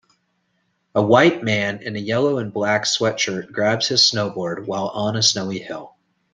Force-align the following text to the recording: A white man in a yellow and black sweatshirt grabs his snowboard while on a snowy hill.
A 0.95 1.01
white 1.03 1.43
man 1.43 1.83
in 1.83 1.95
a 1.95 1.99
yellow 1.99 2.39
and 2.39 2.51
black 2.51 2.85
sweatshirt 2.85 3.51
grabs 3.51 3.89
his 3.89 4.01
snowboard 4.01 4.65
while 4.65 4.87
on 4.87 5.15
a 5.15 5.21
snowy 5.21 5.59
hill. 5.59 5.95